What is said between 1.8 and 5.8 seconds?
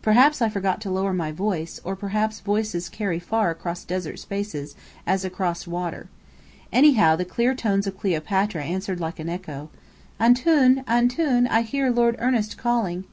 or perhaps voices carry far across desert spaces, as across